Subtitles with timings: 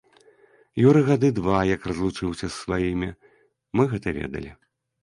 [0.83, 3.09] Юры гады два як разлучыўся з сваімі,
[3.75, 4.51] мы гэта ведалі.